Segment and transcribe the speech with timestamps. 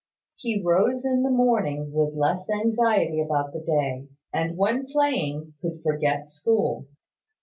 [0.35, 5.83] He rose in the morning with less anxiety about the day: and when playing, could
[5.83, 6.87] forget school.